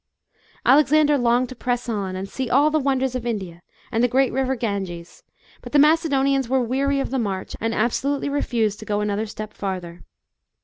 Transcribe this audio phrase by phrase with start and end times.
[0.65, 3.61] Alexander longed to press on, and se& all the wonders of India
[3.91, 5.21] and the great river Ganges,
[5.61, 9.27] but the Macedonians were weary of the mp.rch and ab solutely refused to go another
[9.27, 10.01] step farther.